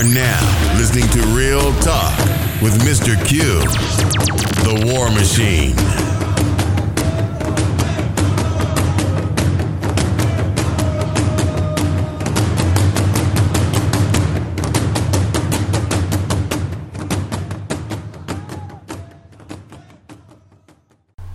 [0.00, 2.16] are now listening to Real Talk
[2.62, 3.22] with Mr.
[3.26, 3.42] Q,
[4.64, 5.76] the War Machine.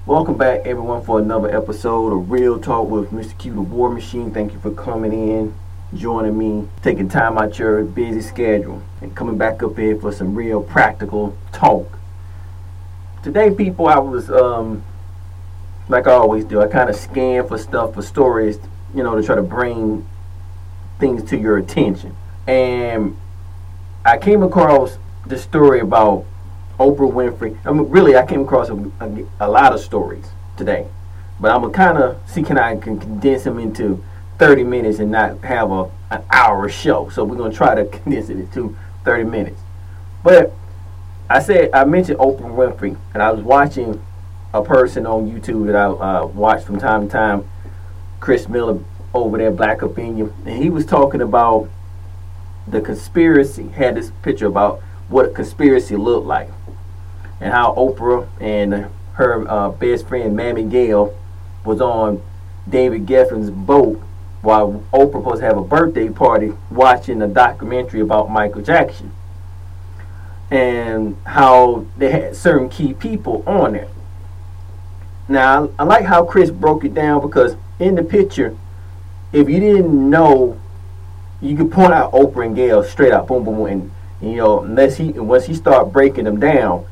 [0.07, 3.37] Welcome back, everyone, for another episode of Real Talk with Mr.
[3.37, 4.31] Q, the War Machine.
[4.31, 5.53] Thank you for coming in,
[5.93, 10.35] joining me, taking time out your busy schedule, and coming back up here for some
[10.35, 11.97] real practical talk.
[13.23, 14.83] Today, people, I was, um,
[15.87, 18.59] like I always do, I kind of scan for stuff, for stories,
[18.93, 20.07] you know, to try to bring
[20.99, 22.15] things to your attention.
[22.47, 23.17] And
[24.05, 26.25] I came across the story about
[26.79, 27.57] Oprah Winfrey.
[27.65, 30.25] I mean, really, I came across a, a, a lot of stories
[30.57, 30.87] today,
[31.39, 34.03] but I'm gonna kind of see can I can condense them into
[34.37, 37.09] 30 minutes and not have a an hour show.
[37.09, 39.61] So we're gonna try to condense it to 30 minutes.
[40.23, 40.53] But
[41.29, 44.01] I said I mentioned Oprah Winfrey, and I was watching
[44.53, 47.49] a person on YouTube that I uh, watch from time to time,
[48.19, 48.79] Chris Miller
[49.13, 51.69] over there, Black Opinion, and he was talking about
[52.67, 53.67] the conspiracy.
[53.69, 56.49] Had this picture about what a conspiracy looked like
[57.39, 61.17] and how Oprah and her uh, best friend Mammy Gayle
[61.63, 62.21] was on
[62.67, 64.01] David Geffen's boat
[64.45, 69.11] while Oprah was have a birthday party watching a documentary about Michael Jackson
[70.51, 73.89] and how they had certain key people on there.
[75.27, 78.55] Now, I like how Chris broke it down because in the picture,
[79.33, 80.61] if you didn't know,
[81.41, 84.61] you could point out Oprah and Gayle straight up, boom, boom, boom, and you know,
[84.61, 86.85] unless he once he started breaking them down,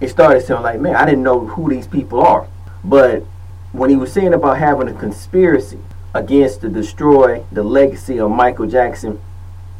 [0.00, 2.48] it started sounding like, man, I didn't know who these people are.
[2.82, 3.22] But
[3.72, 5.78] when he was saying about having a conspiracy
[6.14, 9.20] against to destroy the legacy of Michael Jackson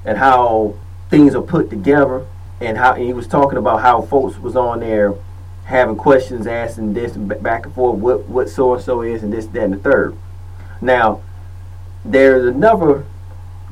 [0.05, 0.75] and how
[1.09, 2.27] things are put together
[2.61, 5.14] and how and he was talking about how folks was on there
[5.64, 9.46] having questions asking this back and forth what what so and so is and this
[9.46, 10.17] that and the third.
[10.80, 11.23] Now
[12.05, 13.05] there's another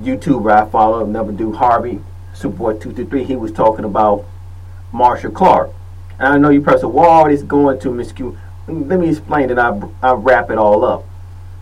[0.01, 2.01] YouTuber I follow, another dude Harvey
[2.35, 3.25] Superboy two two three.
[3.25, 4.25] He was talking about
[4.93, 5.71] Marcia Clark
[6.19, 8.37] and I know you press a wall, it's going to Miss Q.
[8.67, 9.59] Let me explain it.
[9.59, 11.08] I I wrap it all up.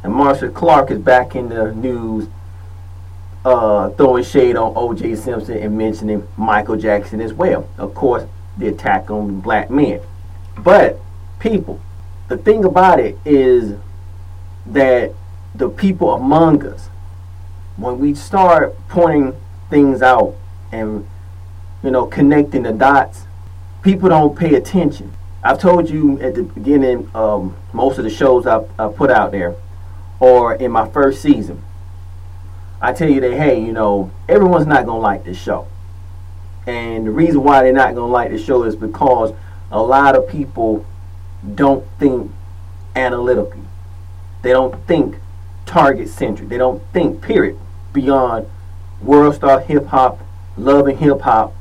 [0.06, 2.28] And Marcia Clark is back in the news,
[3.44, 5.16] uh, throwing shade on O.J.
[5.16, 7.68] Simpson and mentioning Michael Jackson as well.
[7.76, 8.22] Of course,
[8.56, 10.00] the attack on black men.
[10.58, 11.00] But
[11.40, 11.80] people,
[12.28, 13.76] the thing about it is
[14.66, 15.12] that
[15.56, 16.86] the people among us,
[17.76, 19.34] when we start pointing
[19.70, 20.36] things out
[20.70, 21.04] and
[21.82, 23.24] you know connecting the dots
[23.82, 25.12] people don't pay attention.
[25.42, 29.32] I've told you at the beginning, um, most of the shows I, I put out
[29.32, 29.56] there,
[30.20, 31.62] or in my first season,
[32.80, 35.66] I tell you that, hey, you know, everyone's not going to like this show.
[36.66, 39.32] And the reason why they're not going to like the show is because
[39.70, 40.84] a lot of people
[41.54, 42.30] don't think
[42.94, 43.62] analytically.
[44.42, 45.16] They don't think
[45.64, 46.48] target centric.
[46.48, 47.58] They don't think, period,
[47.92, 48.48] beyond
[49.00, 50.20] world star hip hop,
[50.56, 51.54] loving hip hop,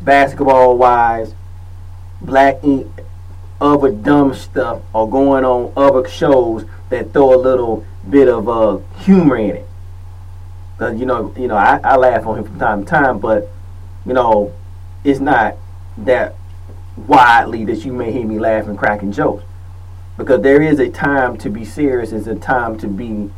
[0.00, 1.34] basketball wise,
[2.20, 2.62] black
[3.60, 8.78] other dumb stuff or going on other shows that throw a little bit of uh,
[9.00, 9.66] humor in it.
[10.78, 13.48] Cause you know, you know, I, I laugh on him from time to time, but
[14.04, 14.52] you know,
[15.04, 15.56] it's not
[15.98, 16.34] that
[16.96, 19.44] widely that you may hear me laughing, cracking jokes.
[20.16, 23.30] Because there is a time to be serious, there's a time to be,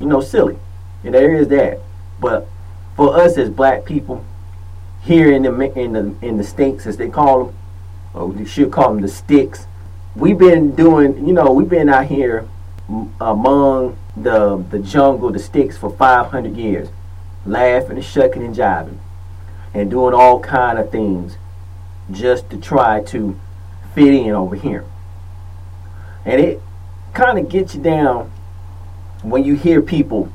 [0.00, 0.58] you know, silly.
[1.04, 1.80] And there is that.
[2.20, 2.48] But
[2.96, 4.24] for us as black people,
[5.02, 7.56] here in the in the in the states as they call them,
[8.16, 9.66] or should call them the sticks.
[10.14, 12.48] We've been doing, you know, we've been out here
[13.20, 16.88] among the the jungle, the sticks for 500 years,
[17.44, 18.98] laughing and shucking and jiving,
[19.74, 21.36] and doing all kind of things
[22.10, 23.38] just to try to
[23.94, 24.84] fit in over here.
[26.24, 26.62] And it
[27.12, 28.32] kind of gets you down
[29.22, 30.32] when you hear people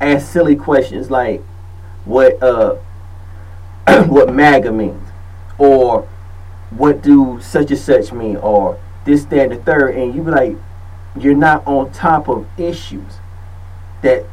[0.00, 1.40] ask silly questions like
[2.04, 2.74] what uh
[4.06, 5.08] what MAGA means
[5.58, 6.08] or
[6.76, 10.30] what do such and such mean or this, that, and the third, and you be
[10.30, 10.56] like,
[11.18, 13.18] you're not on top of issues
[14.02, 14.24] that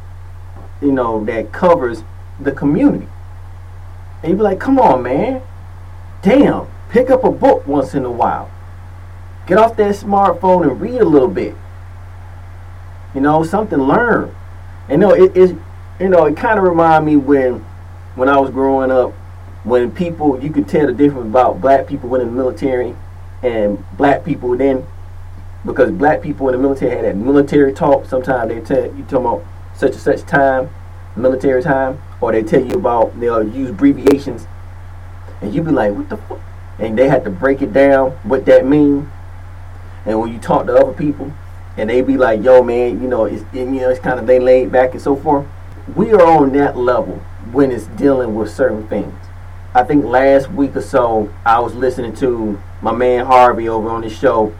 [0.80, 2.02] you know that covers
[2.40, 3.06] the community.
[4.22, 5.42] And you be like, come on, man.
[6.22, 8.50] Damn, pick up a book once in a while.
[9.46, 11.54] Get off that smartphone and read a little bit.
[13.14, 14.34] You know, something learn.
[14.88, 15.54] And you know, it is
[16.00, 17.64] you know, it kind of remind me when
[18.14, 19.12] when I was growing up
[19.64, 22.94] when people you could tell the difference about black people went in the military
[23.42, 24.86] and black people then
[25.64, 28.06] because black people in the military had that military talk.
[28.06, 30.70] Sometimes they tell you talking about such and such time,
[31.16, 32.00] military time.
[32.20, 34.46] or they tell you about they'll use abbreviations,
[35.40, 36.40] and you be like, what the fuck?
[36.78, 39.08] And they have to break it down what that means.
[40.06, 41.32] And when you talk to other people,
[41.76, 44.38] and they be like, yo, man, you know, it's you know, it's kind of they
[44.38, 45.46] laid back and so forth.
[45.94, 47.16] We are on that level
[47.52, 49.14] when it's dealing with certain things.
[49.72, 54.00] I think last week or so, I was listening to my man Harvey over on
[54.00, 54.52] the show,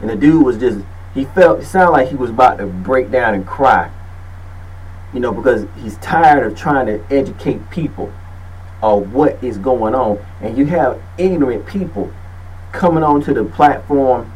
[0.00, 0.80] and the dude was just
[1.14, 3.90] he felt it sounded like he was about to break down and cry.
[5.14, 8.12] You know, because he's tired of trying to educate people
[8.82, 12.12] of what is going on, and you have ignorant people
[12.72, 14.32] coming onto the platform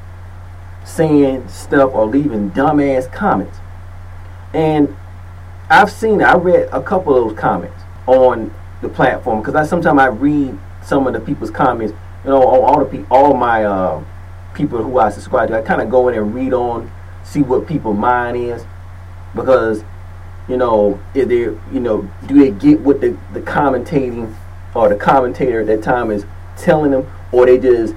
[0.85, 3.59] saying stuff or leaving dumbass comments.
[4.55, 4.97] And
[5.69, 9.99] I've seen, I read a couple of those comments on the platform because I sometimes
[9.99, 11.95] I read some of the people's comments.
[12.25, 14.05] You know, on all the pe- all my uh,
[14.55, 16.91] people who I subscribe to, I kind of go in and read on,
[17.25, 18.65] see what people mind is,
[19.35, 19.83] because
[20.49, 24.35] you know, if they you know, do they get what the the commentating
[24.75, 26.25] or the commentator at that time is
[26.57, 27.95] telling them, or they just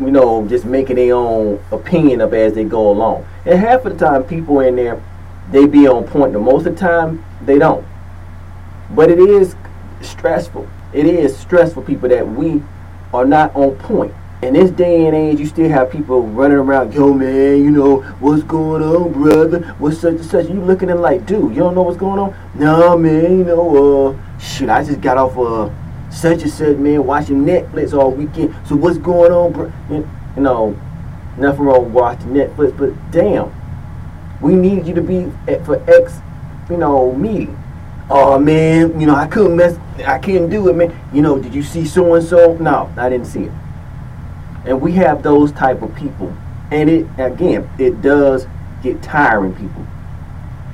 [0.00, 3.26] you know, just making their own opinion up as they go along.
[3.44, 5.02] And half of the time, people in there,
[5.50, 6.34] they be on point.
[6.34, 7.86] And most of the time, they don't.
[8.90, 9.54] But it is
[10.02, 10.68] stressful.
[10.92, 12.62] It is stressful, people, that we
[13.14, 14.14] are not on point.
[14.42, 18.00] In this day and age, you still have people running around, yo, man, you know,
[18.18, 19.60] what's going on, brother?
[19.78, 20.48] What's such and such?
[20.48, 22.34] You looking at like, dude, you don't know what's going on?
[22.54, 25.70] No, man, you know, uh, shit, I just got off, uh,
[26.10, 28.54] such and such, man, watching Netflix all weekend.
[28.66, 29.72] So what's going on, bro?
[29.88, 30.76] You know,
[31.36, 33.54] nothing wrong watching Netflix, but damn,
[34.40, 36.18] we need you to be at, for X,
[36.68, 37.56] you know, meeting
[38.10, 40.98] oh man, you know, I couldn't mess, I couldn't do it, man.
[41.12, 42.54] You know, did you see so and so?
[42.54, 43.52] No, I didn't see it.
[44.64, 46.36] And we have those type of people,
[46.70, 48.46] and it again, it does
[48.82, 49.86] get tiring, people.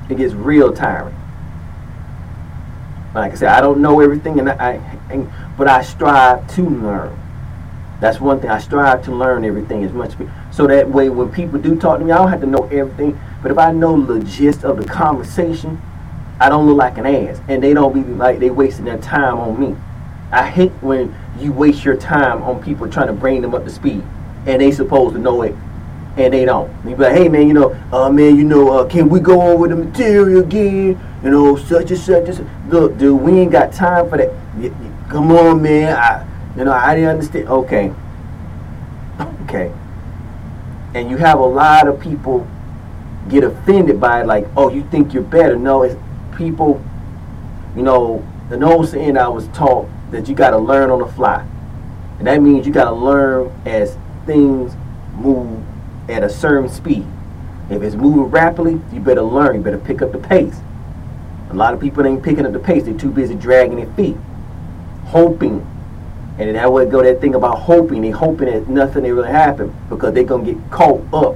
[0.09, 1.15] It gets real tiring.
[3.13, 4.73] Like I said, I don't know everything, and I,
[5.09, 7.17] and, but I strive to learn.
[7.99, 8.49] That's one thing.
[8.49, 10.13] I strive to learn everything as much,
[10.51, 13.19] so that way when people do talk to me, I don't have to know everything.
[13.41, 15.81] But if I know the gist of the conversation,
[16.39, 19.37] I don't look like an ass, and they don't be like they wasting their time
[19.37, 19.75] on me.
[20.31, 23.69] I hate when you waste your time on people trying to bring them up to
[23.69, 24.03] speed,
[24.45, 25.53] and they supposed to know it,
[26.15, 26.71] and they don't.
[26.85, 29.41] You be like, hey man, you know, uh man, you know, uh, can we go
[29.41, 30.99] over the material again?
[31.23, 32.29] You know, such and such.
[32.29, 34.31] And Look, dude, we ain't got time for that.
[35.09, 35.97] come on, man.
[35.97, 36.25] I,
[36.55, 37.49] you know, I didn't understand.
[37.49, 37.93] Okay,
[39.43, 39.73] okay.
[40.93, 42.47] And you have a lot of people
[43.29, 45.55] get offended by it, like, oh, you think you're better?
[45.55, 45.95] No, it's
[46.39, 46.81] people,
[47.75, 51.05] you know, the old saying I was taught that you got to learn on the
[51.05, 51.45] fly.
[52.17, 53.95] And that means you got to learn as
[54.25, 54.73] things
[55.13, 55.63] move
[56.09, 57.05] at a certain speed.
[57.69, 59.57] If it's moving rapidly, you better learn.
[59.57, 60.55] You better pick up the pace.
[61.51, 62.85] A lot of people ain't picking up the pace.
[62.85, 64.17] They're too busy dragging their feet,
[65.05, 65.65] hoping.
[66.39, 68.01] And that way go that thing about hoping.
[68.01, 71.35] They hoping that nothing really happen because they're to get caught up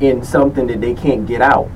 [0.00, 1.68] in something that they can't get out.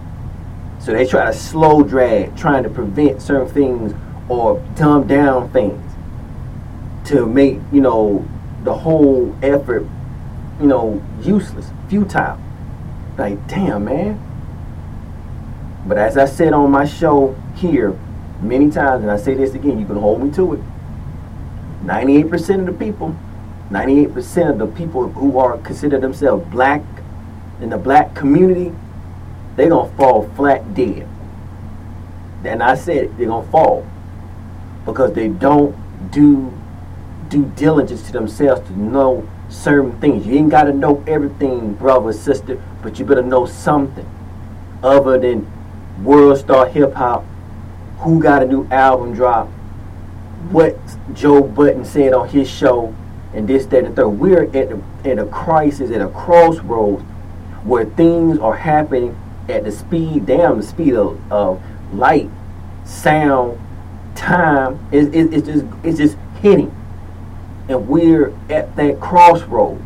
[0.85, 3.95] So they try to slow drag, trying to prevent certain things
[4.29, 5.81] or dumb down things
[7.07, 8.29] to make, you know,
[8.65, 9.87] the whole effort,
[10.61, 12.39] you know, useless, futile.
[13.17, 14.21] Like, damn, man.
[15.87, 17.99] But as I said on my show here
[18.43, 20.61] many times, and I say this again, you can hold me to it.
[21.85, 23.17] 98% of the people,
[23.71, 26.83] 98% of the people who are consider themselves black
[27.63, 28.71] in the black community
[29.57, 31.09] they're going to fall flat dead.
[32.45, 33.87] And I said they're going to fall
[34.85, 35.75] because they don't
[36.11, 36.53] do
[37.29, 40.27] due diligence to themselves to know certain things.
[40.27, 44.07] You ain't got to know everything, brother, sister, but you better know something
[44.83, 45.51] other than
[46.05, 47.25] world star hip hop,
[47.99, 49.49] who got a new album drop,
[50.51, 50.79] what
[51.15, 52.95] Joe Budden said on his show,
[53.33, 54.09] and this, that, and the third.
[54.11, 57.03] We're at, a, at a crisis, at a crossroads
[57.65, 59.17] where things are happening
[59.49, 62.31] at the speed, damn, the speed of, of light,
[62.85, 63.59] sound,
[64.15, 66.75] time, it, it, it's just it's just hitting.
[67.69, 69.83] And we're at that crossroad,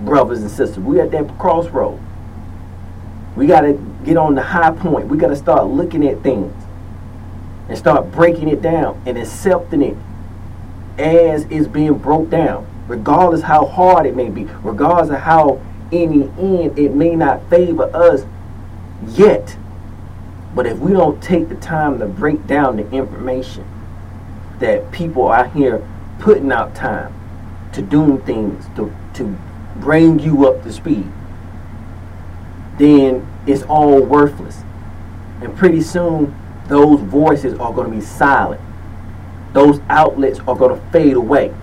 [0.00, 0.78] brothers and sisters.
[0.78, 2.00] We're at that crossroad.
[3.36, 3.74] We got to
[4.04, 5.06] get on the high point.
[5.06, 6.52] We got to start looking at things
[7.68, 9.96] and start breaking it down and accepting it
[10.98, 15.60] as it's being broke down, regardless how hard it may be, regardless of how
[15.92, 18.24] in the end it may not favor us
[19.06, 19.56] yet.
[20.54, 23.64] But if we don't take the time to break down the information
[24.58, 25.86] that people are here
[26.18, 27.14] putting out time
[27.72, 29.38] to doing things to, to
[29.76, 31.06] bring you up to speed,
[32.78, 34.62] then it's all worthless.
[35.40, 36.34] And pretty soon,
[36.66, 38.60] those voices are going to be silent.
[39.52, 41.54] those outlets are going to fade away.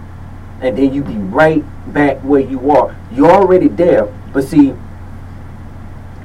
[0.61, 1.63] And then you be right
[1.93, 2.95] back where you are.
[3.11, 4.73] You're already there, but see,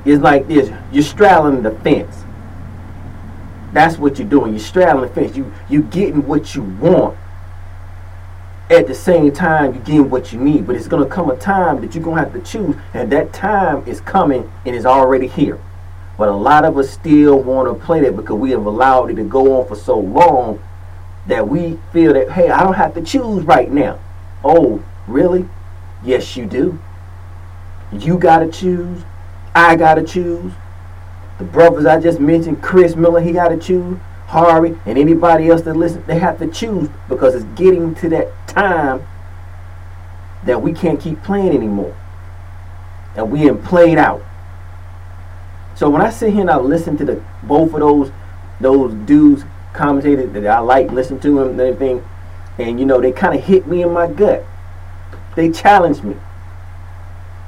[0.04, 0.70] it's like this.
[0.90, 2.24] You're straddling the fence.
[3.72, 4.52] That's what you're doing.
[4.52, 5.36] You're straddling the fence.
[5.36, 7.16] You you getting what you want.
[8.68, 10.66] At the same time, you're getting what you need.
[10.66, 13.86] But it's gonna come a time that you're gonna have to choose, and that time
[13.86, 15.58] is coming and is already here.
[16.18, 19.14] But a lot of us still want to play that because we have allowed it
[19.14, 20.62] to go on for so long
[21.26, 23.98] that we feel that hey, I don't have to choose right now.
[24.44, 25.48] Oh, really?
[26.04, 26.78] Yes, you do.
[27.92, 29.02] You gotta choose.
[29.54, 30.52] I gotta choose.
[31.38, 33.98] The brothers I just mentioned, Chris Miller, he gotta choose.
[34.32, 38.48] Harvey and anybody else that listen, they have to choose because it's getting to that
[38.48, 39.06] time
[40.44, 41.94] that we can't keep playing anymore.
[43.14, 44.22] And we have played out.
[45.74, 48.10] So when I sit here and I listen to the both of those
[48.58, 49.44] those dudes
[49.74, 52.02] commentators that I like, listen to them and everything,
[52.58, 54.44] and you know they kind of hit me in my gut.
[55.36, 56.16] They challenge me.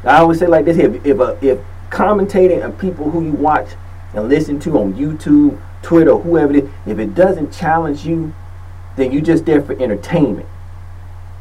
[0.05, 1.59] I always say like this: if if, a, if
[1.95, 3.69] commentating and people who you watch
[4.15, 8.35] and listen to on YouTube, Twitter, whoever it is, if it doesn't challenge you,
[8.97, 10.49] then you're just there for entertainment.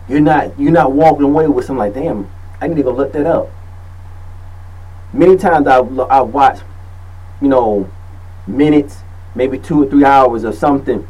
[0.07, 2.29] You're not you're not walking away with something like, damn,
[2.62, 3.50] I need to go look that up.
[5.12, 6.60] Many times I I watch,
[7.41, 7.89] you know,
[8.45, 8.98] minutes,
[9.36, 11.07] maybe two or three hours of something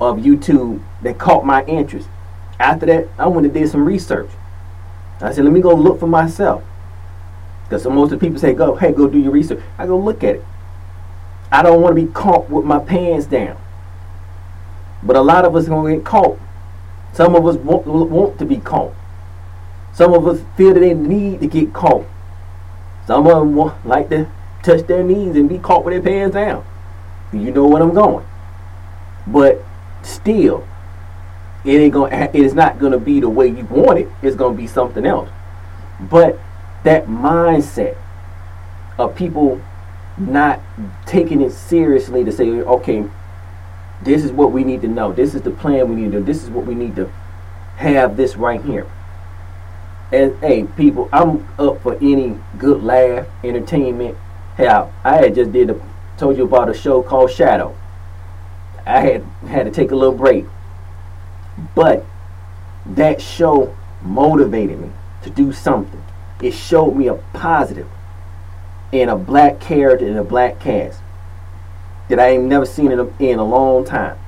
[0.00, 2.08] of YouTube that caught my interest.
[2.58, 4.30] After that, I went and did some research.
[5.20, 6.62] I said, let me go look for myself.
[7.70, 9.62] Because most of the people say, go, hey, go do your research.
[9.78, 10.44] I go look at it.
[11.52, 13.56] I don't want to be caught with my pants down.
[15.04, 16.36] But a lot of us are going to get caught.
[17.12, 18.92] Some of us want, want to be caught.
[19.94, 22.06] Some of us feel that they need to get caught.
[23.06, 24.28] Some of them want, like to
[24.64, 26.64] touch their knees and be caught with their pants down.
[27.32, 28.26] You know what I'm going.
[29.28, 29.64] But
[30.02, 30.66] still,
[31.64, 32.30] it ain't gonna.
[32.32, 34.08] It is not gonna be the way you want it.
[34.22, 35.28] It's gonna be something else.
[36.00, 36.38] But
[36.84, 37.96] that mindset
[38.98, 39.60] of people
[40.18, 40.60] not
[41.06, 43.04] taking it seriously to say, okay,
[44.02, 45.12] this is what we need to know.
[45.12, 46.24] This is the plan we need to do.
[46.24, 47.06] This is what we need to
[47.76, 48.86] have this right here.
[50.12, 54.16] And hey, people, I'm up for any good laugh, entertainment.
[54.56, 55.80] Hell, I had just did a
[56.20, 57.74] told you about a show called Shadow.
[58.86, 60.44] I had had to take a little break.
[61.74, 62.04] But
[62.84, 64.90] that show motivated me
[65.22, 66.02] to do something.
[66.42, 67.88] It showed me a positive
[68.92, 71.00] in a black character in a black cast
[72.08, 74.18] that I ain't never seen in a, in a long time.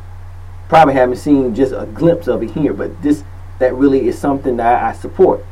[0.68, 3.24] Probably haven't seen just a glimpse of it here, but this
[3.58, 5.44] that really is something that I support.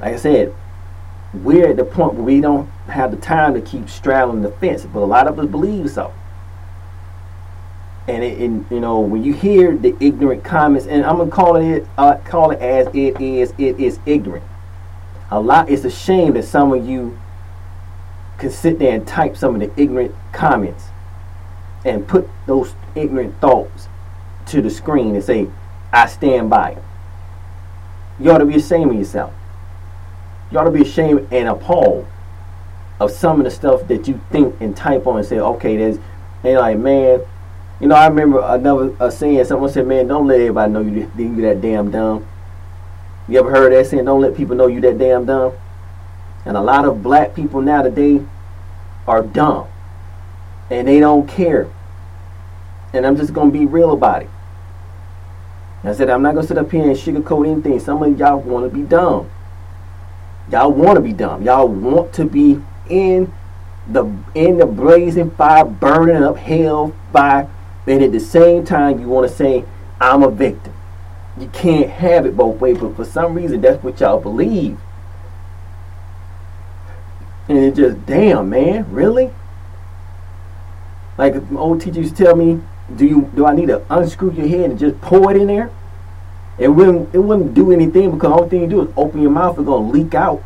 [0.00, 0.54] Like I said,
[1.32, 4.84] we're at the point where we don't have the time to keep straddling the fence,
[4.84, 6.12] but a lot of us believe so.
[8.08, 11.56] And, it, and you know when you hear the ignorant comments, and I'm gonna call
[11.56, 13.52] it uh, call it as it is.
[13.58, 14.44] It is ignorant.
[15.30, 15.68] A lot.
[15.68, 17.18] It's a shame that some of you
[18.38, 20.84] can sit there and type some of the ignorant comments
[21.84, 23.88] and put those ignorant thoughts
[24.46, 25.48] to the screen and say,
[25.92, 26.82] I stand by it.
[28.20, 29.32] You ought to be ashamed of yourself.
[30.50, 32.06] You ought to be ashamed and appalled
[33.00, 35.98] of some of the stuff that you think and type on and say, okay, there's,
[36.44, 37.20] and like, man,
[37.80, 41.10] you know, I remember another uh, saying, someone said, man, don't let everybody know you,
[41.18, 42.26] you that damn dumb.
[43.28, 45.52] You ever heard that saying, don't let people know you that damn dumb?
[46.44, 48.24] And a lot of black people now today
[49.06, 49.66] are dumb.
[50.70, 51.68] And they don't care.
[52.92, 54.30] And I'm just going to be real about it.
[55.82, 57.78] I said, I'm not going to sit up here and sugarcoat anything.
[57.78, 59.30] Some of y'all want to be dumb.
[60.50, 61.42] Y'all want to be dumb.
[61.42, 63.32] Y'all want to be in
[63.88, 64.04] the
[64.34, 67.48] in the blazing fire, burning up hell fire,
[67.86, 69.64] and at the same time you want to say,
[70.00, 70.72] I'm a victim.
[71.38, 74.78] You can't have it both ways, but for some reason that's what y'all believe.
[77.48, 79.30] And it just, damn, man, really?
[81.18, 82.60] Like old teachers tell me,
[82.94, 85.70] do you do I need to unscrew your head and just pour it in there?
[86.58, 89.58] It wouldn't it wouldn't do anything because all thing you do is open your mouth,
[89.58, 90.42] it's gonna leak out.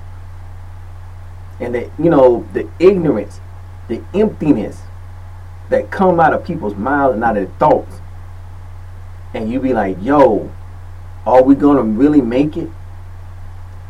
[1.59, 3.41] And the you know, the ignorance,
[3.89, 4.81] the emptiness
[5.69, 7.97] that come out of people's mouths and out of their thoughts.
[9.35, 10.51] And you be like, yo,
[11.27, 12.71] are we gonna really make it?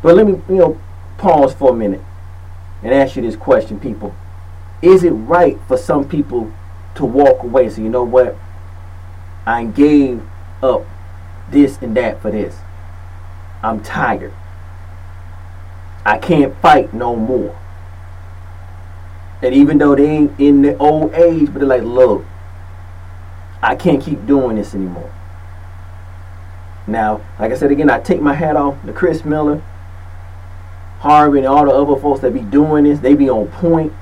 [0.02, 0.80] But let me, you know,
[1.18, 2.02] pause for a minute
[2.82, 4.14] and ask you this question, people.
[4.82, 6.52] Is it right for some people
[6.94, 7.68] to walk away?
[7.68, 8.37] So, you know what?
[9.46, 10.22] I gave
[10.62, 10.87] up
[11.50, 12.56] this and that for this.
[13.62, 14.32] I'm tired.
[16.04, 17.58] I can't fight no more.
[19.42, 22.25] And even though they ain't in the old age, but they're like, look,
[23.62, 25.12] I can't keep doing this anymore.
[26.87, 29.62] Now, like I said again, I take my hat off to Chris Miller,
[31.00, 33.00] Harvey, and all the other folks that be doing this.
[33.00, 33.92] They be on point.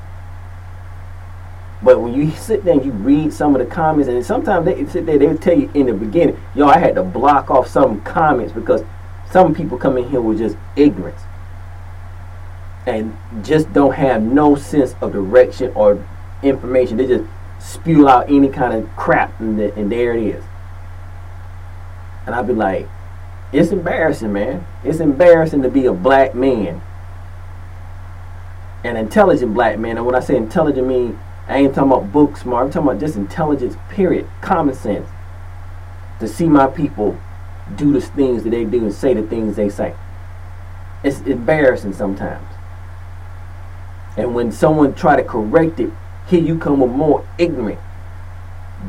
[1.82, 4.84] But when you sit there and you read some of the comments, and sometimes they
[4.86, 8.00] sit there, they'll tell you in the beginning, yo, I had to block off some
[8.00, 8.82] comments because
[9.30, 11.20] some people come in here with just ignorance
[12.86, 16.04] and just don't have no sense of direction or
[16.42, 16.96] information.
[16.96, 17.24] They just
[17.60, 20.44] spew out any kind of crap, and, the, and there it is.
[22.28, 22.86] And I'd be like,
[23.54, 24.66] it's embarrassing, man.
[24.84, 26.82] It's embarrassing to be a black man,
[28.84, 29.96] an intelligent black man.
[29.96, 31.18] And when I say intelligent, I mean
[31.48, 32.66] I ain't talking about book smart.
[32.66, 34.28] I'm talking about just intelligence, period.
[34.42, 35.08] Common sense.
[36.20, 37.18] To see my people
[37.76, 39.94] do the things that they do and say the things they say.
[41.02, 42.46] It's embarrassing sometimes.
[44.18, 45.90] And when someone try to correct it,
[46.26, 47.80] here you come with more ignorant,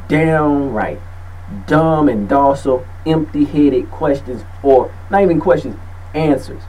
[0.10, 1.00] downright,
[1.68, 5.78] dumb and docile, empty-headed questions, or not even questions,
[6.14, 6.64] answers.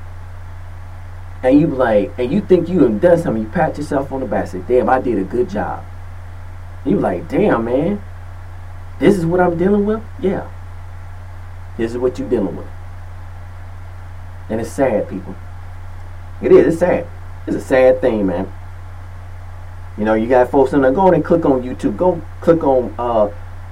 [1.42, 4.26] And you like, and you think you have done something, you pat yourself on the
[4.26, 5.84] back, say, damn, I did a good job.
[6.84, 8.02] You like, damn, man,
[8.98, 10.02] this is what I'm dealing with?
[10.20, 10.50] Yeah.
[11.76, 12.66] This is what you're dealing with.
[14.50, 15.34] And it's sad, people.
[16.42, 17.06] It is, it's sad.
[17.46, 18.52] It's a sad thing, man.
[19.96, 22.94] You know, you got folks in there, go and click on YouTube, go click on
[22.98, 23.30] uh,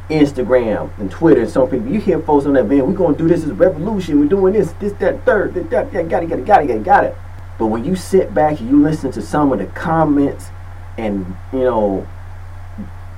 [0.08, 1.88] Instagram and Twitter and some people.
[1.88, 4.20] You hear folks on that, man, we're to do this as a revolution.
[4.20, 6.66] We're doing this, this, that, third, that, that, that, got it, got it, got it,
[6.66, 7.16] got it, got it.
[7.58, 10.46] But when you sit back and you listen to some of the comments
[10.96, 12.06] and, you know,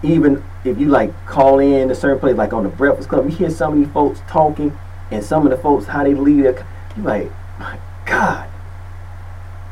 [0.02, 3.36] even if you like call in a certain place, like on the Breakfast Club, you
[3.36, 4.76] hear some of these folks talking
[5.10, 6.66] and some of the folks, how they lead their,
[6.96, 8.48] you like, my God,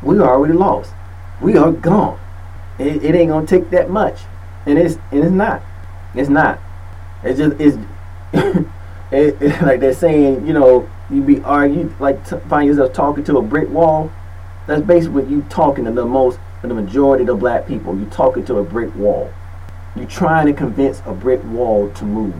[0.02, 0.92] we are already lost.
[1.40, 2.18] We are gone.
[2.78, 4.20] It, it ain't gonna take that much,
[4.66, 5.62] and it's and it's not.
[6.14, 6.60] It's not.
[7.22, 7.58] It's just
[9.12, 10.46] it, it, like they're saying.
[10.46, 14.12] You know, you be arguing like t- find yourself talking to a brick wall.
[14.66, 17.98] That's basically you talking to the most, the majority of the black people.
[17.98, 19.33] You talking to a brick wall.
[19.96, 22.37] You trying to convince a brick wall to move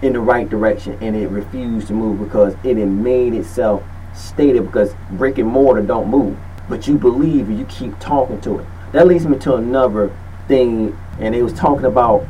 [0.00, 3.82] in the right direction, and it refused to move because it had made itself
[4.14, 6.36] stated because brick and mortar don't move.
[6.68, 8.66] But you believe and you keep talking to it.
[8.92, 10.14] That leads me to another
[10.48, 12.26] thing, and it was talking about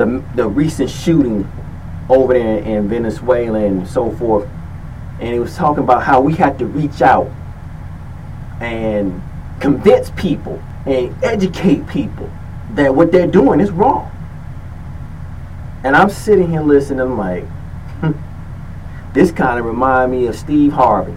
[0.00, 1.46] the the recent shooting
[2.08, 4.48] over there in Venezuela and so forth.
[5.20, 7.30] And it was talking about how we have to reach out
[8.60, 9.22] and
[9.60, 12.30] convince people and educate people
[12.70, 14.10] that what they're doing is wrong.
[15.84, 17.44] And I'm sitting here listening, I'm like,
[18.00, 18.12] hmm,
[19.12, 21.14] this kind of remind me of Steve Harvey.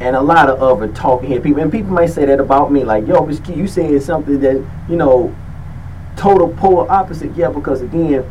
[0.00, 3.06] And a lot of other talking people, and people might say that about me, like,
[3.06, 5.34] yo, you saying something that, you know,
[6.16, 7.34] total polar opposite.
[7.34, 8.24] Yeah, because again,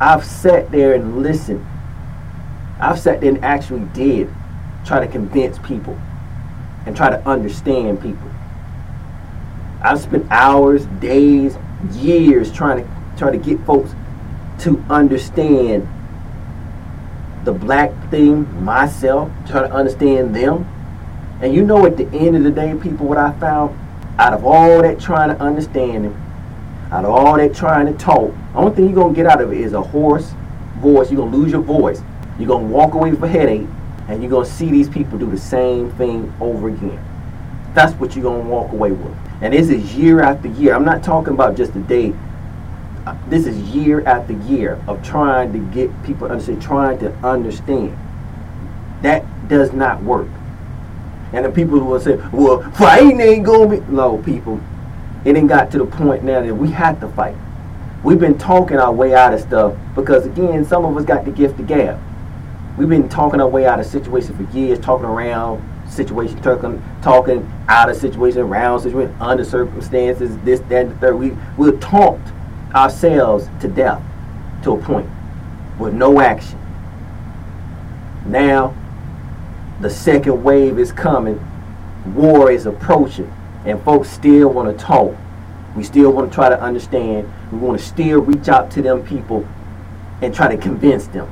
[0.00, 1.64] I've sat there and listened.
[2.80, 4.32] I've sat there and actually did
[4.86, 5.98] try to convince people
[6.86, 8.30] and try to understand people.
[9.82, 11.56] I've spent hours, days,
[11.92, 13.94] years trying to try to get folks
[14.60, 15.88] to understand
[17.44, 20.66] the black thing, myself, try to understand them.
[21.40, 23.78] And you know at the end of the day, people, what I found,
[24.18, 26.29] out of all that trying to understand them,
[26.90, 29.52] out of all that trying to talk, the only thing you're gonna get out of
[29.52, 30.32] it is a hoarse
[30.78, 31.10] voice.
[31.10, 32.02] You're gonna lose your voice.
[32.38, 33.66] You're gonna walk away with a headache,
[34.08, 36.98] and you're gonna see these people do the same thing over again.
[37.74, 39.14] That's what you're gonna walk away with.
[39.40, 40.74] And this is year after year.
[40.74, 42.12] I'm not talking about just a day.
[43.06, 47.12] Uh, this is year after year of trying to get people to understand, trying to
[47.24, 47.96] understand.
[49.02, 50.28] That does not work.
[51.32, 54.60] And the people will say, well, fighting ain't gonna be no people.
[55.24, 57.36] It ain't got to the point now that we have to fight.
[58.02, 61.30] We've been talking our way out of stuff because again, some of us got the
[61.30, 62.00] gift of gab.
[62.78, 67.52] We've been talking our way out of situations for years, talking around situation, talking, talking
[67.68, 71.16] out of situation, around situation, under circumstances, this, that, and the third.
[71.16, 72.28] We we talked
[72.74, 74.02] ourselves to death
[74.62, 75.10] to a point
[75.78, 76.58] with no action.
[78.24, 78.74] Now,
[79.80, 81.44] the second wave is coming.
[82.14, 83.30] War is approaching,
[83.64, 85.16] and folks still want to talk.
[85.76, 87.32] We still want to try to understand.
[87.52, 89.46] We want to still reach out to them people
[90.20, 91.30] and try to convince them.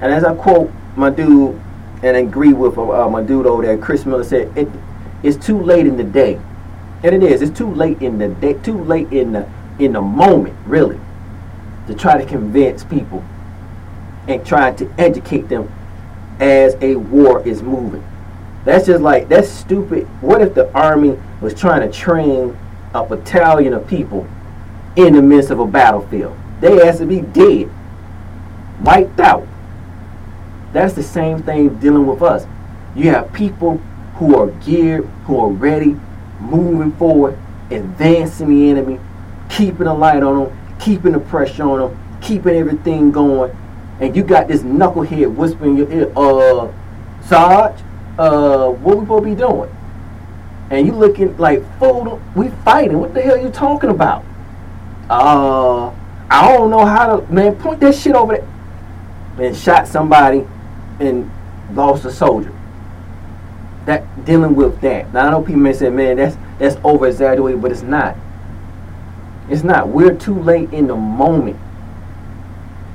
[0.00, 1.60] And as I quote my dude
[2.02, 4.68] and agree with uh, my dude over there, Chris Miller said, it,
[5.22, 6.40] "It's too late in the day,"
[7.02, 7.42] and it is.
[7.42, 9.48] It's too late in the day, too late in the
[9.78, 11.00] in the moment, really,
[11.86, 13.24] to try to convince people
[14.28, 15.70] and try to educate them
[16.38, 18.04] as a war is moving.
[18.64, 20.06] That's just like that's stupid.
[20.20, 22.56] What if the army was trying to train
[22.94, 24.28] a battalion of people
[24.96, 26.36] in the midst of a battlefield?
[26.60, 27.70] they asked to be dead,
[28.82, 29.46] wiped out.
[30.72, 32.46] That's the same thing dealing with us.
[32.94, 33.78] You have people
[34.16, 35.96] who are geared, who are ready,
[36.38, 37.38] moving forward,
[37.70, 39.00] advancing the enemy,
[39.48, 43.56] keeping the light on them, keeping the pressure on them, keeping everything going.
[44.00, 46.70] And you got this knucklehead whispering in your ear, uh,
[47.26, 47.80] Sarge,
[48.20, 49.74] uh, what we to be doing?
[50.70, 52.98] And you looking like, fool, we fighting.
[52.98, 54.24] What the hell you talking about?
[55.08, 55.88] Uh,
[56.30, 58.46] I don't know how to, man, point that shit over there.
[59.38, 60.46] And shot somebody
[61.00, 61.30] and
[61.72, 62.52] lost a soldier.
[63.86, 65.12] That dealing with that.
[65.14, 68.16] Now I know people may say, man, that's that's over exaggerated, but it's not.
[69.48, 69.88] It's not.
[69.88, 71.58] We're too late in the moment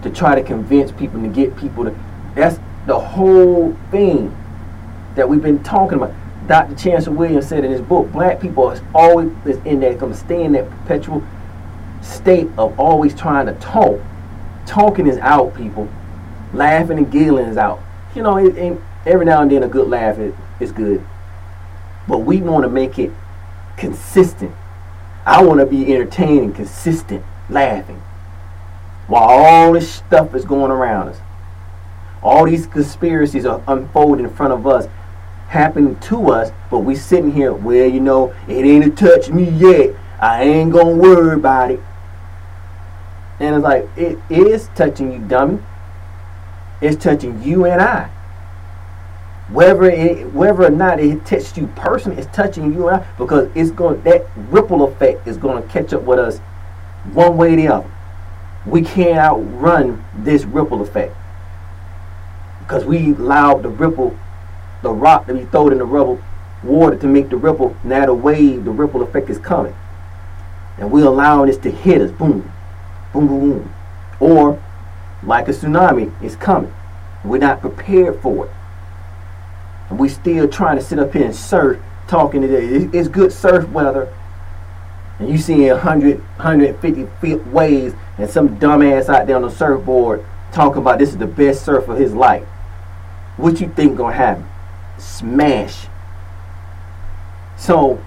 [0.03, 1.99] to try to convince people to get people to.
[2.35, 4.37] That's the whole thing
[5.15, 6.13] that we've been talking about.
[6.47, 6.75] Dr.
[6.75, 9.31] Chancellor Williams said in his book, black people are always
[9.65, 11.23] in that, to stay in that perpetual
[12.01, 13.99] state of always trying to talk.
[14.67, 15.89] Talking is out, people.
[16.53, 17.81] Laughing and giggling is out.
[18.15, 21.05] You know, it, it, every now and then a good laugh is, is good.
[22.07, 23.11] But we want to make it
[23.77, 24.53] consistent.
[25.25, 28.01] I want to be entertaining, consistent, laughing.
[29.07, 31.19] While all this stuff is going around us.
[32.23, 34.87] All these conspiracies are unfolding in front of us,
[35.55, 39.95] happening to us, but we sitting here, well, you know, it ain't touched me yet.
[40.19, 41.79] I ain't gonna worry about it.
[43.39, 45.59] And it's like, it is touching you, dummy.
[46.81, 48.09] It's touching you and I
[49.49, 53.49] whether it, whether or not it touched you personally, it's touching you and I because
[53.55, 56.39] it's going that ripple effect is going to catch up with us
[57.13, 57.91] one way or the other.
[58.65, 61.15] We can't outrun this ripple effect
[62.59, 64.17] because we allowed the ripple,
[64.85, 66.21] the rock to be thrown in the rubble
[66.63, 67.75] water to make the ripple.
[67.83, 69.75] Now the wave, the ripple effect is coming,
[70.77, 72.11] and we're allowing this to hit us.
[72.11, 72.51] Boom,
[73.13, 73.73] boom, boom, boom,
[74.19, 74.61] or
[75.23, 76.73] like a tsunami, it's coming.
[77.23, 78.51] We're not prepared for it.
[79.89, 82.89] And we still trying to sit up here and surf, talking today.
[82.97, 84.13] It's good surf weather.
[85.19, 90.25] And you see 100, 150 feet waves and some dumbass out there on the surfboard
[90.51, 92.47] talking about this is the best surf of his life.
[93.37, 94.47] What you think gonna happen?
[94.97, 95.87] Smash.
[97.57, 98.03] So,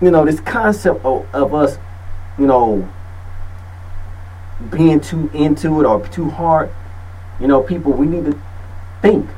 [0.00, 1.78] you know, this concept of, of us,
[2.38, 2.88] you know,
[4.70, 6.70] being too into it or too hard,
[7.40, 8.40] you know, people, we need to
[9.02, 9.28] think.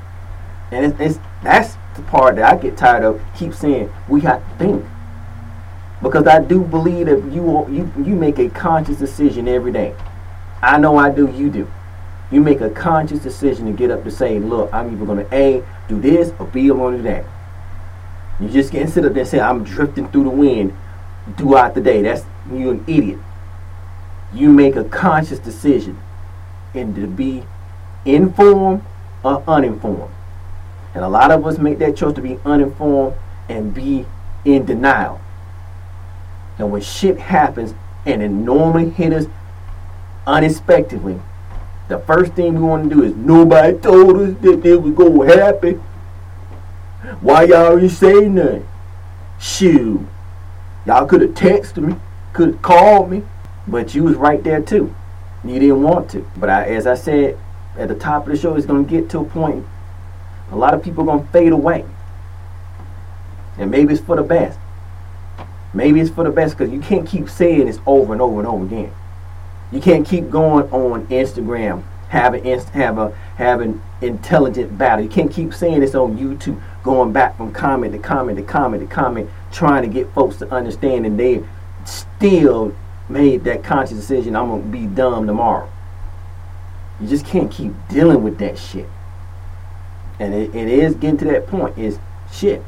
[0.70, 3.20] And it's, it's that's the part that I get tired of.
[3.36, 4.84] Keep saying we have to think
[6.02, 9.94] because I do believe that you you you make a conscious decision every day.
[10.62, 11.30] I know I do.
[11.30, 11.70] You do.
[12.30, 15.34] You make a conscious decision to get up to say, look, I'm either going to
[15.34, 17.24] a do this or b I'm going to do that.
[18.40, 20.76] You just can't sit up there and say I'm drifting through the wind
[21.36, 22.02] throughout the day.
[22.02, 23.18] That's you an idiot.
[24.34, 25.98] You make a conscious decision
[26.74, 27.44] and to be
[28.04, 28.82] informed
[29.22, 30.12] or uninformed.
[30.94, 33.16] And a lot of us make that choice to be uninformed
[33.48, 34.04] and be
[34.44, 35.20] in denial.
[36.58, 39.32] And when shit happens and it normally hits us
[40.26, 41.20] unexpectedly,
[41.88, 45.28] the first thing we want to do is nobody told us that this was going
[45.28, 45.74] to happen.
[47.20, 48.66] Why y'all ain't saying nothing?
[49.40, 50.06] Shoot.
[50.86, 51.96] Y'all could have texted me,
[52.32, 53.22] could have called me,
[53.66, 54.94] but you was right there too.
[55.44, 56.28] You didn't want to.
[56.36, 57.38] But I, as I said
[57.76, 59.64] at the top of the show, it's going to get to a point
[60.50, 61.84] a lot of people are going to fade away.
[63.58, 64.58] And maybe it's for the best.
[65.74, 68.48] Maybe it's for the best because you can't keep saying this over and over and
[68.48, 68.92] over again.
[69.72, 75.04] You can't keep going on Instagram having have a having intelligent battle.
[75.04, 78.88] You can't keep saying this on YouTube, going back from comment to comment to comment
[78.88, 81.42] to comment, trying to get folks to understand, and they
[81.84, 82.74] still
[83.08, 84.36] made that conscious decision.
[84.36, 85.68] I'm gonna be dumb tomorrow.
[87.00, 88.88] You just can't keep dealing with that shit
[90.18, 91.98] and it, it is getting to that point is
[92.32, 92.62] shit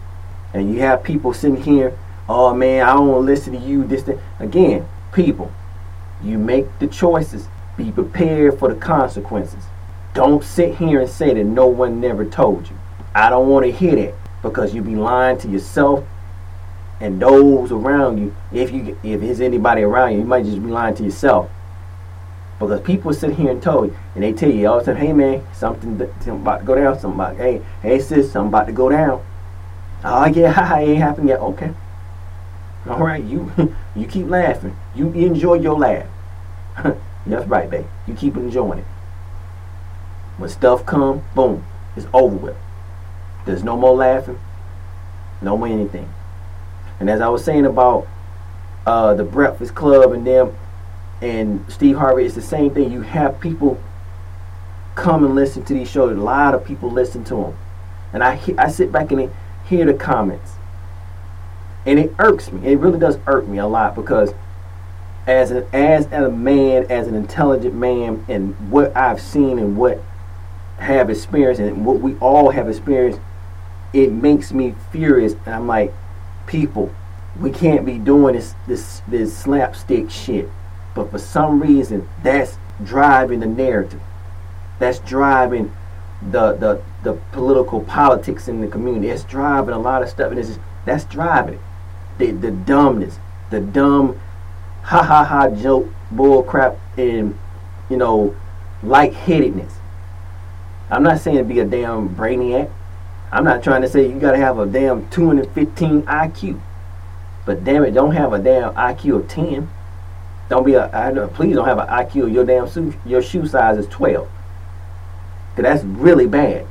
[0.53, 1.97] and you have people sitting here
[2.29, 4.09] oh man i don't want to listen to you this
[4.39, 5.51] again people
[6.23, 9.65] you make the choices be prepared for the consequences
[10.15, 12.77] don't sit here and say that no one never told you
[13.15, 16.05] i don't want to hear that because you be lying to yourself
[17.01, 20.69] and those around you if you if there's anybody around you you might just be
[20.69, 21.49] lying to yourself
[22.59, 25.13] because people sit here and tell you, and they tell you all the time, hey
[25.13, 26.99] man, something, something about to go down.
[26.99, 29.25] Something about, hey, hey sis, something about to go down.
[30.05, 31.39] Oh yeah, it ain't happened yet.
[31.39, 31.73] Okay.
[32.89, 33.53] All right, you
[33.97, 34.77] you keep laughing.
[34.95, 36.07] You enjoy your laugh.
[37.27, 37.87] That's right, babe.
[38.07, 38.85] You keep enjoying it.
[40.39, 41.65] When stuff come, boom,
[41.97, 42.57] it's over with.
[43.45, 44.39] There's no more laughing,
[45.43, 46.09] no more anything.
[47.01, 48.07] And as I was saying about
[48.87, 50.57] uh, the Breakfast Club and them
[51.21, 52.93] and Steve Harvey, it's the same thing.
[52.93, 53.81] You have people
[54.95, 56.17] come and listen to these shows.
[56.17, 57.59] A lot of people listen to them,
[58.13, 59.31] and I I sit back and
[59.65, 60.53] hear the comments,
[61.87, 62.67] and it irks me.
[62.67, 64.35] It really does irk me a lot because
[65.27, 70.01] as an as a man, as an intelligent man, and what I've seen and what
[70.79, 73.21] have experienced and what we all have experienced,
[73.93, 75.35] it makes me furious.
[75.45, 75.93] And I'm like,
[76.47, 76.93] people,
[77.39, 80.49] we can't be doing this this this slapstick shit.
[80.95, 84.01] But for some reason, that's driving the narrative.
[84.79, 85.73] That's driving
[86.23, 89.09] the the the political politics in the community.
[89.09, 91.61] It's driving a lot of stuff, and it's just, that's driving it.
[92.19, 93.19] The the dumbness,
[93.51, 94.19] the dumb
[94.83, 97.39] ha ha ha joke, bull crap, and
[97.89, 98.35] you know,
[98.83, 99.75] lightheadedness.
[100.91, 102.71] I'm not saying be a damn brainiac.
[103.31, 106.61] I'm not trying to say you gotta have a damn 215 IQ.
[107.45, 109.69] But damn it, don't have a damn IQ of 10.
[110.49, 113.47] Don't be a I, please don't have an IQ of your damn shoe, your shoe
[113.47, 114.27] size is 12.
[115.57, 116.67] Cause that's really bad.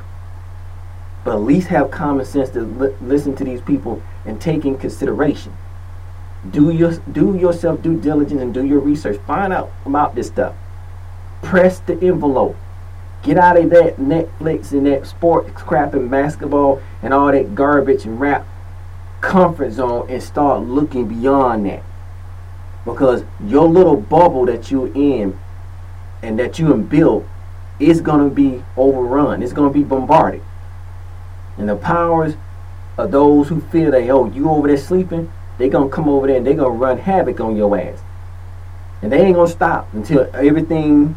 [1.24, 4.78] But at least have common sense to li- listen to these people and take in
[4.78, 5.58] consideration.
[6.52, 9.20] Do your do yourself due diligence and do your research.
[9.26, 10.56] Find out about this stuff.
[11.42, 12.56] Press the envelope.
[13.24, 18.06] Get out of that Netflix and that sports crap and basketball and all that garbage
[18.06, 18.46] and rap
[19.22, 21.84] comfort zone and start looking beyond that.
[22.86, 25.38] Because your little bubble that you're in
[26.22, 27.26] and that you have built
[27.80, 29.42] is gonna be overrun.
[29.42, 30.42] It's gonna be bombarded.
[31.58, 32.36] And the powers
[32.98, 36.38] of those who feel that oh you over there sleeping, they gonna come over there
[36.38, 38.00] and they gonna run havoc on your ass.
[39.02, 41.16] And they ain't gonna stop until everything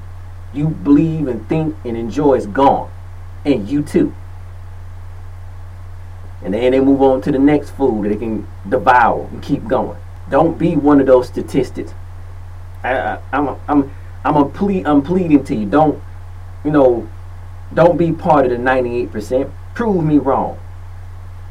[0.53, 2.91] you believe and think and enjoy is gone.
[3.45, 4.15] And you too.
[6.43, 9.67] And then they move on to the next food that they can devour and keep
[9.67, 9.99] going.
[10.31, 11.93] Don't be one of those statistics.
[12.83, 15.67] I, am a, I'm I'm a ple- I'm pleading to you.
[15.67, 16.03] Don't
[16.65, 17.09] you know?
[17.73, 19.51] Don't be part of the 98%.
[19.75, 20.59] Prove me wrong.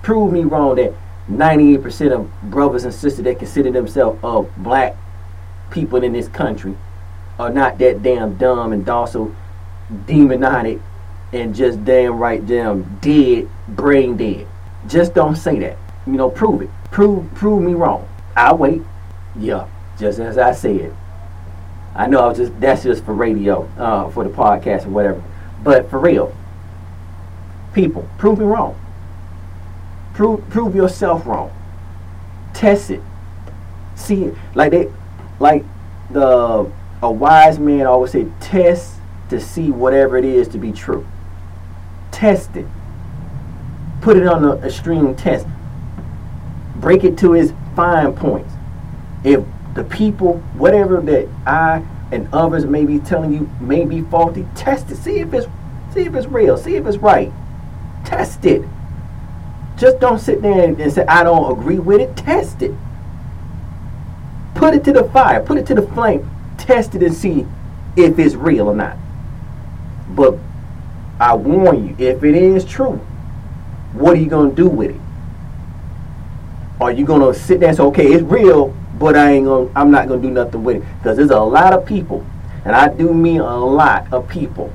[0.03, 0.93] Prove me wrong that
[1.29, 4.95] 98% of brothers and sisters that consider themselves of black
[5.69, 6.75] people in this country
[7.37, 9.33] are not that damn dumb and docile,
[10.05, 10.79] demonic,
[11.31, 14.47] and just damn right damn dead, brain dead.
[14.87, 15.77] Just don't say that.
[16.07, 16.69] You know, prove it.
[16.91, 18.07] Prove prove me wrong.
[18.35, 18.81] I'll wait.
[19.37, 19.67] Yeah,
[19.99, 20.95] just as I said.
[21.95, 25.23] I know I was just that's just for radio, uh, for the podcast or whatever.
[25.63, 26.35] But for real,
[27.73, 28.79] people, prove me wrong.
[30.19, 31.49] Prove prove yourself wrong.
[32.53, 33.01] Test it.
[33.95, 34.33] See.
[34.53, 34.91] Like they
[35.39, 35.63] like
[36.11, 36.69] the
[37.01, 38.95] a wise man always say test
[39.29, 41.07] to see whatever it is to be true.
[42.11, 42.65] Test it.
[44.01, 45.47] Put it on the extreme test.
[46.75, 48.53] Break it to its fine points.
[49.23, 54.45] If the people, whatever that I and others may be telling you may be faulty,
[54.53, 54.97] test it.
[54.97, 55.47] See if it's
[55.93, 56.57] see if it's real.
[56.57, 57.31] See if it's right.
[58.03, 58.65] Test it.
[59.79, 62.17] Just don't sit there and say, I don't agree with it.
[62.17, 62.73] Test it.
[64.53, 65.41] Put it to the fire.
[65.41, 66.29] Put it to the flame.
[66.57, 67.47] Test it and see
[67.95, 68.97] if it's real or not.
[70.09, 70.37] But
[71.17, 72.97] I warn you, if it is true,
[73.93, 75.01] what are you going to do with it?
[76.81, 79.71] Are you going to sit there and say, okay, it's real, but I ain't gonna,
[79.75, 80.83] I'm not going to do nothing with it?
[80.97, 82.25] Because there's a lot of people,
[82.65, 84.73] and I do mean a lot of people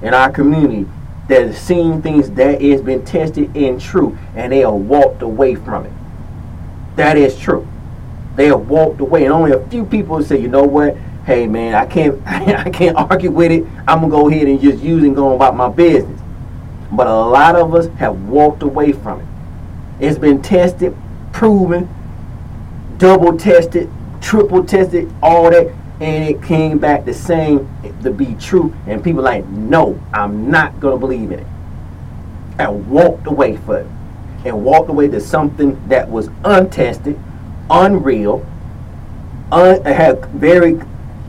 [0.00, 0.86] in our community
[1.32, 5.54] that have seen things that has been tested and true, and they have walked away
[5.54, 5.92] from it.
[6.96, 7.66] That is true.
[8.36, 10.94] They have walked away, and only a few people say, you know what?
[11.24, 13.64] Hey man, I can't I can't argue with it.
[13.88, 16.20] I'm gonna go ahead and just use and go about my business.
[16.90, 19.26] But a lot of us have walked away from it.
[20.00, 20.94] It's been tested,
[21.32, 21.88] proven,
[22.98, 23.88] double tested,
[24.20, 27.68] triple tested, all that and it came back the same
[28.02, 28.74] to be true.
[28.88, 31.46] And people like, no, I'm not gonna believe in it.
[32.58, 33.86] And walked away from it.
[34.44, 37.18] And walked away to something that was untested,
[37.70, 38.44] unreal,
[39.52, 40.80] un- had very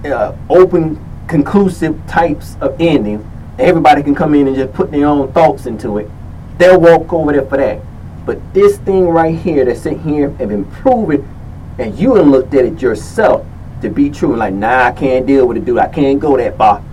[0.05, 3.23] uh, open, conclusive types of endings.
[3.59, 6.09] Everybody can come in and just put their own thoughts into it.
[6.57, 7.79] They'll walk over there for that.
[8.25, 11.29] But this thing right here that's sitting here and been proven,
[11.77, 13.45] and you looked at it yourself,
[13.83, 14.35] to be true.
[14.35, 15.77] Like, nah, I can't deal with it, dude.
[15.77, 16.83] I can't go that far.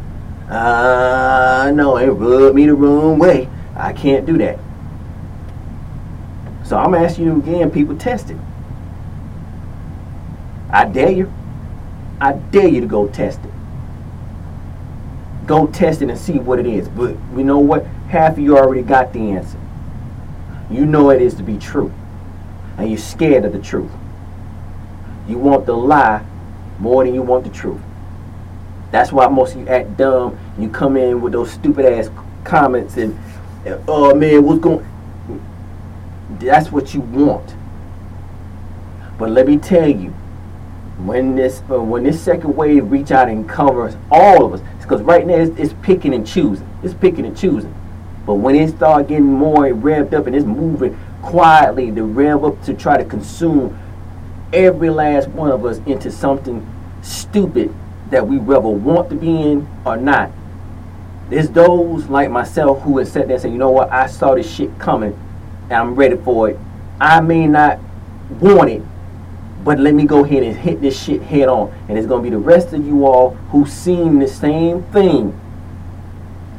[0.48, 3.48] Uh, no, it rubbed me the wrong way.
[3.74, 4.58] I can't do that.
[6.64, 8.36] So I'm asking you again, people, test it.
[10.70, 11.32] I dare you.
[12.20, 13.50] I dare you to go test it.
[15.46, 16.88] Go test it and see what it is.
[16.88, 17.86] But you know what?
[18.08, 19.58] Half of you already got the answer.
[20.70, 21.92] You know it is to be true.
[22.76, 23.90] And you're scared of the truth.
[25.26, 26.24] You want the lie
[26.80, 27.80] more than you want the truth.
[28.90, 30.38] That's why most of you act dumb.
[30.58, 32.10] You come in with those stupid ass
[32.42, 33.16] comments and,
[33.64, 34.86] and oh man, what's going?
[36.38, 37.54] That's what you want.
[39.18, 40.10] But let me tell you,
[41.04, 45.02] when this uh, when this second wave reach out and covers all of us, because
[45.02, 46.68] right now it's, it's, picking and choosing.
[46.82, 47.74] It's picking and choosing.
[48.26, 52.62] But when it start getting more revved up and it's moving quietly to rev up
[52.64, 53.78] to try to consume
[54.52, 56.66] every last one of us into something
[57.02, 57.74] stupid
[58.10, 60.30] that we whether want to be in or not.
[61.28, 64.34] There's those like myself who have sat there and say, you know what, I saw
[64.34, 65.18] this shit coming
[65.64, 66.58] and I'm ready for it.
[67.00, 67.78] I may not
[68.40, 68.82] want it,
[69.64, 71.72] but let me go ahead and hit this shit head on.
[71.88, 75.38] And it's gonna be the rest of you all who seen the same thing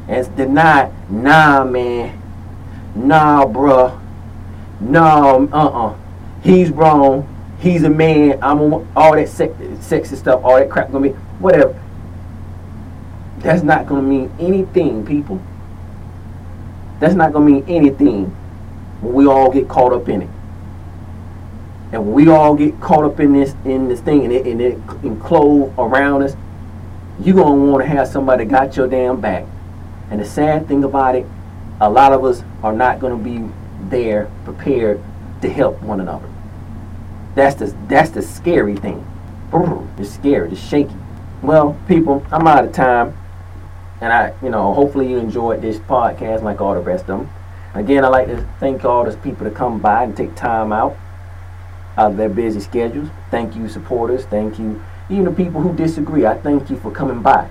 [0.08, 2.20] as denied, nah man,
[2.94, 4.00] nah bruh,
[4.80, 5.96] nah um, uh-uh.
[6.42, 7.28] He's wrong.
[7.62, 8.38] He's a man.
[8.42, 11.80] I'm a, all that sex, sexy stuff, all that crap gonna be whatever.
[13.38, 15.40] That's not gonna mean anything, people.
[17.00, 18.26] That's not gonna mean anything
[19.00, 20.28] when we all get caught up in it
[21.92, 24.78] and we all get caught up in this in this thing and it and it
[25.02, 26.34] enclosed around us,
[27.20, 29.44] you're gonna want to have somebody got your damn back.
[30.10, 31.26] And the sad thing about it,
[31.80, 33.46] a lot of us are not gonna be
[33.88, 35.00] there prepared
[35.42, 36.31] to help one another.
[37.34, 39.06] That's the that's the scary thing.
[39.98, 40.94] It's scary, it's shaky.
[41.42, 43.16] Well, people, I'm out of time.
[44.00, 47.30] And I, you know, hopefully you enjoyed this podcast like all the rest of them.
[47.74, 50.96] Again, I'd like to thank all those people to come by and take time out
[51.96, 53.08] of their busy schedules.
[53.30, 54.24] Thank you, supporters.
[54.24, 56.26] Thank you, even the people who disagree.
[56.26, 57.50] I thank you for coming by.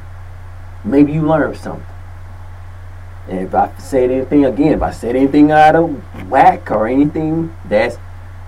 [0.84, 1.86] Maybe you learned something.
[3.30, 7.56] And if I said anything again, if I said anything out of whack or anything
[7.66, 7.98] that's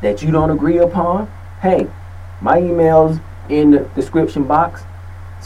[0.04, 1.88] that you don't agree upon, hey,
[2.42, 4.84] my email's in the description box.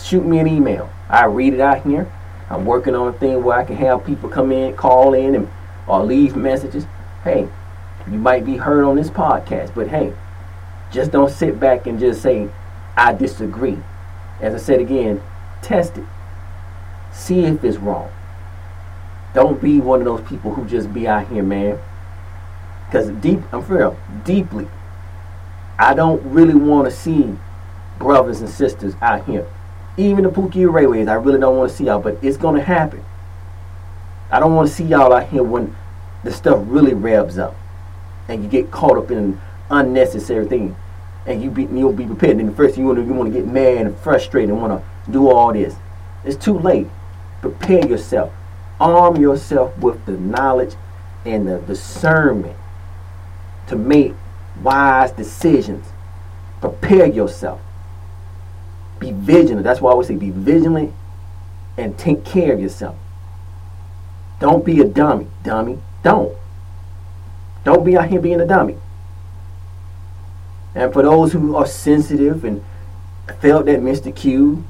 [0.04, 0.90] Shoot me an email.
[1.10, 2.12] I read it out here.
[2.50, 5.48] I'm working on a thing where I can have people come in, call in, and
[5.86, 6.86] or leave messages.
[7.24, 7.48] Hey,
[8.10, 10.14] you might be heard on this podcast, but hey,
[10.92, 12.50] just don't sit back and just say,
[12.96, 13.78] I disagree.
[14.42, 15.22] As I said again,
[15.62, 16.06] test it.
[17.14, 18.12] See if it's wrong.
[19.36, 21.78] Don't be one of those people who just be out here, man.
[22.88, 24.68] Because deep, I'm for real, deeply,
[25.78, 27.36] I don't really want to see
[28.00, 29.46] brothers and sisters out here.
[29.98, 32.64] Even the Pookie Railways, I really don't want to see y'all, but it's going to
[32.64, 33.04] happen.
[34.32, 35.76] I don't want to see y'all out here when
[36.24, 37.56] the stuff really revs up
[38.28, 40.76] and you get caught up in unnecessary thing,
[41.26, 42.38] and you be you'll be prepared.
[42.38, 44.62] And the first thing you want to you want to get mad and frustrated and
[44.62, 45.76] want to do all this.
[46.24, 46.88] It's too late.
[47.42, 48.34] Prepare yourself.
[48.80, 50.76] Arm yourself with the knowledge
[51.26, 52.56] and the discernment
[53.68, 54.14] to make
[54.62, 55.86] wise decisions.
[56.62, 57.62] Prepare yourself.
[59.00, 59.64] Be vigilant.
[59.64, 60.94] That's why I always say be vigilant
[61.78, 62.96] and take care of yourself.
[64.40, 65.80] Don't be a dummy, dummy.
[66.04, 66.36] Don't.
[67.64, 68.78] Don't be out here being a dummy.
[70.74, 72.64] And for those who are sensitive and
[73.42, 74.16] felt that Mr.
[74.16, 74.64] Q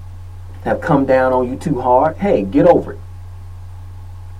[0.63, 2.99] have come down on you too hard, hey, get over it.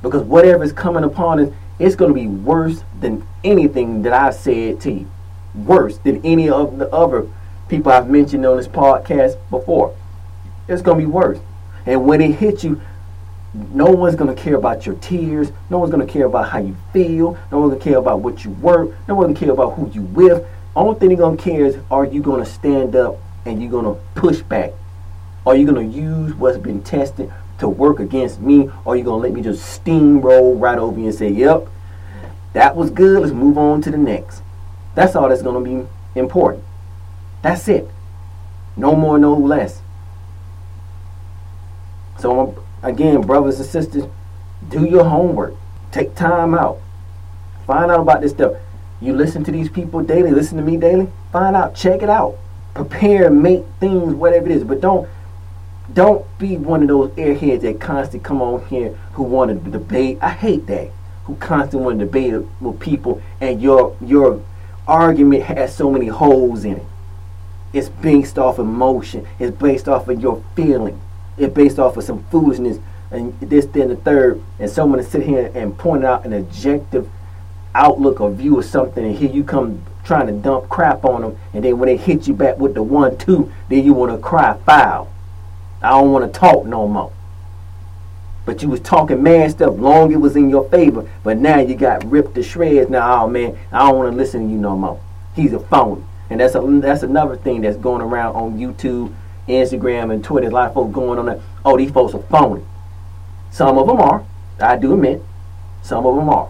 [0.02, 4.36] Because whatever is coming upon us, it's going to be worse than anything that I've
[4.36, 5.12] said to you.
[5.56, 7.28] Worse than any of the other
[7.68, 9.96] people I've mentioned on this podcast before.
[10.68, 11.40] It's going to be worse.
[11.86, 12.82] And when it hits you,
[13.54, 15.52] no one's going to care about your tears.
[15.70, 17.38] No one's going to care about how you feel.
[17.52, 18.90] No one's going to care about what you work.
[19.08, 20.46] No one's going to care about who you with.
[20.78, 24.42] Only thing they're gonna care is are you gonna stand up and you're gonna push
[24.42, 24.74] back?
[25.44, 28.70] Are you gonna use what's been tested to work against me?
[28.86, 31.68] Or you're you gonna let me just steamroll right over you and say, Yep,
[32.54, 34.42] that was good, let's move on to the next.
[34.96, 36.64] That's all that's gonna be important.
[37.42, 37.88] That's it.
[38.76, 39.82] No more, no less.
[42.20, 44.06] So um, again, brothers and sisters,
[44.70, 45.54] do your homework.
[45.92, 46.80] Take time out.
[47.66, 48.54] Find out about this stuff.
[49.00, 52.38] You listen to these people daily, listen to me daily, find out, check it out.
[52.74, 54.64] Prepare, make things, whatever it is.
[54.64, 55.08] But don't
[55.94, 60.18] don't be one of those airheads that constantly come on here who want to debate.
[60.22, 60.92] I hate that.
[61.26, 64.42] Who constantly want to debate with people and your your
[64.88, 66.86] argument has so many holes in it.
[67.74, 69.28] It's based off emotion.
[69.40, 71.02] It's based off of your feeling.
[71.38, 72.80] It's based off of some foolishness
[73.12, 74.42] and this, then the third.
[74.60, 77.10] And someone to sit here and point out an objective
[77.76, 81.38] outlook or view of something, and here you come trying to dump crap on them,
[81.54, 84.18] and then when they hit you back with the one two, then you want to
[84.18, 85.12] cry foul.
[85.82, 87.12] I don't want to talk no more.
[88.46, 91.76] But you was talking mad stuff long it was in your favor, but now you
[91.76, 92.90] got ripped to shreds.
[92.90, 95.02] Now, oh man, I don't want to listen to you no more.
[95.36, 99.14] He's a phony, and that's a that's another thing that's going around on YouTube,
[99.50, 100.48] Instagram, and Twitter.
[100.48, 101.42] A lot of folks going on that.
[101.66, 102.64] oh, these folks are phony.
[103.52, 104.26] Some of them are.
[104.60, 105.22] I do admit.
[105.84, 106.50] Some of them are.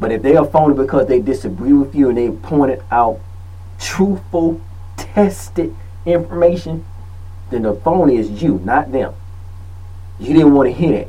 [0.00, 3.20] But if they are phony because they disagree with you and they pointed out
[3.78, 4.60] truthful,
[4.96, 6.84] tested information,
[7.52, 9.14] then the phony is you, not them.
[10.18, 11.08] You didn't want to hear that.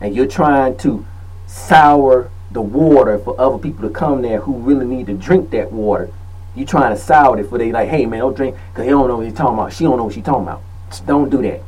[0.00, 1.06] And you're trying to
[1.46, 5.72] sour the water for other people to come there who really need to drink that
[5.72, 6.10] water.
[6.54, 9.08] You're trying to sour it for they like, hey man, don't drink because he don't
[9.08, 9.72] know what he's talking about.
[9.72, 10.62] She don't know what she's talking about.
[10.88, 11.60] Just don't do that.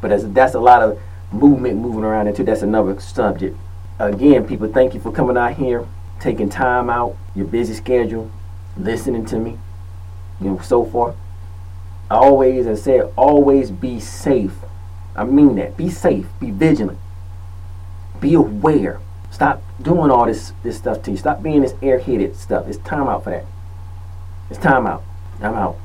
[0.00, 1.00] But that's that's a lot of
[1.32, 2.44] movement moving around into.
[2.44, 3.56] That's another subject.
[3.98, 5.86] Again, people, thank you for coming out here,
[6.20, 8.30] taking time out, your busy schedule,
[8.76, 9.58] listening to me.
[10.40, 11.14] You know, so far.
[12.10, 14.52] Always, as I said, always be safe.
[15.16, 15.76] I mean that.
[15.76, 16.26] Be safe.
[16.38, 16.98] Be vigilant.
[18.20, 19.00] Be aware.
[19.30, 21.16] Stop doing all this this stuff to you.
[21.16, 22.68] Stop being this airheaded stuff.
[22.68, 23.44] It's time out for that.
[24.50, 25.02] It's time out.
[25.40, 25.76] I'm out.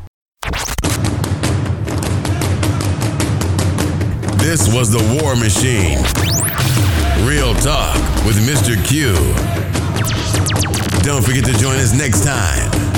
[4.38, 5.98] This was the War Machine.
[7.28, 7.96] Real talk
[8.26, 8.76] with Mr.
[8.86, 9.14] Q.
[11.04, 12.91] Don't forget to join us next time